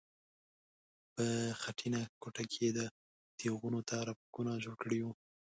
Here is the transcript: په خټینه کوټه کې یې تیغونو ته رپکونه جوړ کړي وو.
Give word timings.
په 1.15 1.25
خټینه 1.61 2.01
کوټه 2.21 2.43
کې 2.51 2.65
یې 2.69 2.85
تیغونو 3.39 3.79
ته 3.89 3.95
رپکونه 4.09 4.51
جوړ 4.63 4.75
کړي 4.83 4.99
وو. 5.01 5.11